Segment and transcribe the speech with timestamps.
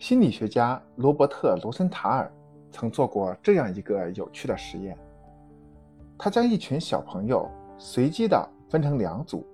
[0.00, 2.32] 心理学家罗伯特·罗森塔尔
[2.72, 4.96] 曾做过这样一个有趣的实验。
[6.18, 7.46] 他将一群小朋友
[7.76, 9.46] 随机地分成两组，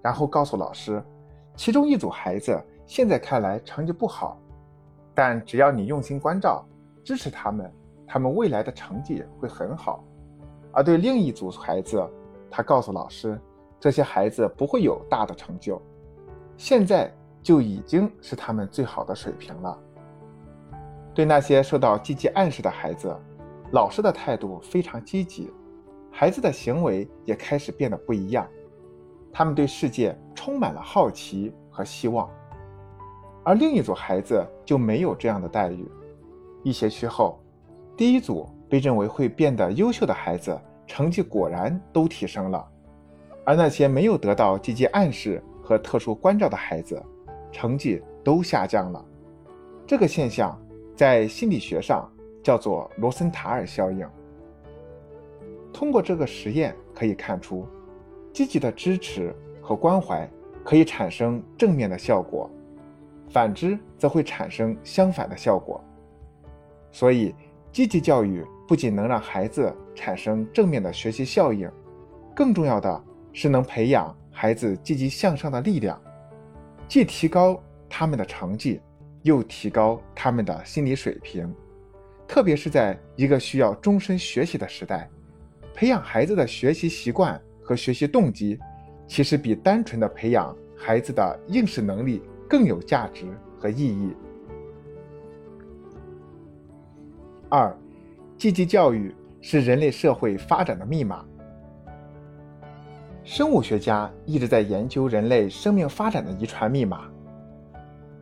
[0.00, 1.04] 然后告诉老师，
[1.54, 4.40] 其中一组孩子现在看来成绩不好，
[5.14, 6.64] 但只要你用心关照、
[7.04, 7.70] 支持他们，
[8.06, 10.02] 他们未来的成绩会很好。
[10.72, 12.02] 而对另一组孩子，
[12.50, 13.38] 他告诉老师，
[13.78, 15.78] 这些孩子不会有大的成就，
[16.56, 17.12] 现在
[17.42, 19.78] 就已经是他们最好的水平了。
[21.14, 23.14] 对那些受到积极暗示的孩子，
[23.72, 25.52] 老师的态度非常积极。
[26.10, 28.46] 孩子的行为也开始变得不一样，
[29.32, 32.28] 他们对世界充满了好奇和希望，
[33.44, 35.88] 而另一组孩子就没有这样的待遇。
[36.64, 37.40] 一学期后，
[37.96, 42.66] 第一组被认为会变得优秀的孩子成绩果然都提升了，
[43.44, 47.00] 而那些没有得到积极暗示和特殊关照的孩子，
[47.52, 49.04] 成绩都下降了。
[49.86, 50.60] 这个现象
[50.94, 52.10] 在心理学上
[52.42, 54.06] 叫做罗森塔尔效应。
[55.72, 57.66] 通过这个实验可以看出，
[58.32, 60.28] 积极的支持和关怀
[60.64, 62.50] 可以产生正面的效果，
[63.30, 65.82] 反之则会产生相反的效果。
[66.90, 67.34] 所以，
[67.70, 71.70] 积极教育不仅能让孩子产生正面的学习效应，
[72.34, 76.00] 更重要的是能培养孩子积极向上的力量，
[76.88, 78.80] 既提高他们的成绩，
[79.22, 81.54] 又提高他们的心理水平。
[82.26, 85.08] 特别是在一个需要终身学习的时代。
[85.74, 88.58] 培养孩子的学习习惯和学习动机，
[89.06, 93.26] 其实比单纯的培养孩子的应试能力更有价值
[93.58, 94.12] 和意义。
[97.48, 97.76] 二，
[98.36, 101.24] 积极教育是人类社会发展的密码。
[103.30, 107.02] 生物学家一直在研究人类生命发展的遗传密码。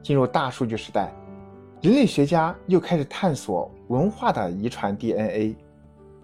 [0.03, 1.13] 进入大数据时代，
[1.81, 5.55] 人类学家又开始探索文化的遗传 DNA。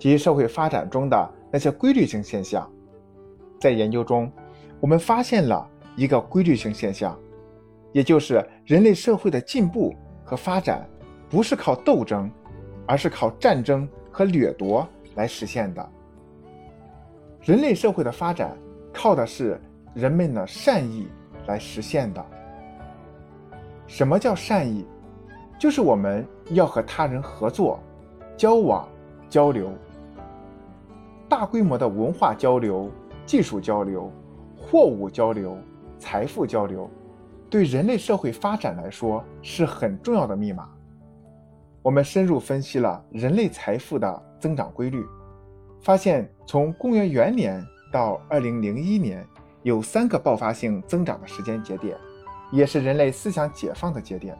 [0.00, 2.68] 及社会发展中的那些规律性现象，
[3.60, 4.28] 在研究中，
[4.80, 5.64] 我们发现了
[5.94, 7.16] 一个规律性现象，
[7.92, 9.94] 也就是人类社会的进步
[10.24, 10.84] 和发展
[11.30, 12.28] 不是靠斗争，
[12.84, 15.88] 而是靠战争和掠夺来实现的。
[17.42, 18.56] 人类社会的发展
[18.92, 19.60] 靠的是
[19.94, 21.08] 人们的善意
[21.46, 22.24] 来实现的。
[23.86, 24.86] 什么叫善意？
[25.58, 27.78] 就是我们要和他人合作、
[28.36, 28.88] 交往、
[29.28, 29.70] 交流。
[31.28, 32.90] 大规模的文化交流、
[33.24, 34.10] 技术交流、
[34.56, 35.56] 货物交流、
[35.98, 36.90] 财富交流，
[37.48, 40.68] 对人类社会发展来说是很重要的密码。
[41.80, 45.04] 我们深入分析了人类财富的增长规律，
[45.80, 49.24] 发现从公元元年到二零零一年
[49.62, 51.96] 有三个爆发性增长的时间节点，
[52.50, 54.36] 也是人类思想解放的节点。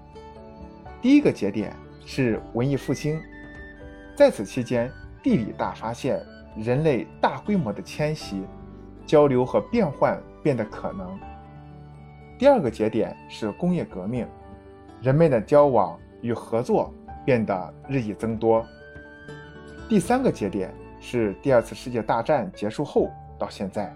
[1.00, 3.20] 第一个节点是文艺复兴，
[4.16, 4.90] 在此期间，
[5.22, 6.20] 地理大发现。
[6.54, 8.42] 人类大规模的迁徙、
[9.06, 11.18] 交流和变换变得可能。
[12.38, 14.26] 第二个节点是工业革命，
[15.00, 16.92] 人们的交往与合作
[17.24, 18.62] 变得日益增多。
[19.88, 20.70] 第三个节点
[21.00, 23.10] 是第二次世界大战结束后
[23.42, 23.92] 到现在，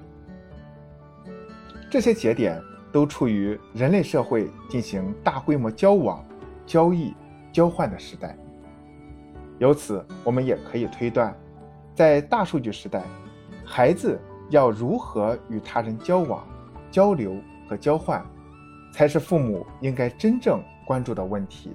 [1.88, 6.24] 这些节点都处于人类社会进行大规模交往、
[6.66, 7.14] 交易、
[7.52, 8.36] 交换的时代。
[9.60, 11.32] 由此，我们也可以推断。
[11.94, 13.04] 在大数据时代，
[13.64, 14.20] 孩子
[14.50, 16.44] 要如何与他人交往、
[16.90, 17.36] 交流
[17.68, 18.26] 和交换，
[18.92, 21.70] 才是父母应该真正关注的问题。